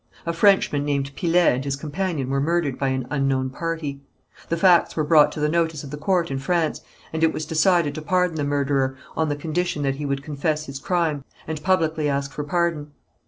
[0.25, 4.01] A Frenchman named Pillet and his companion were murdered by an unknown party.
[4.49, 6.81] The facts were brought to the notice of the court in France,
[7.13, 10.65] and it was decided to pardon the murderer on the condition that he would confess
[10.65, 12.93] his crime, and publicly ask for pardon.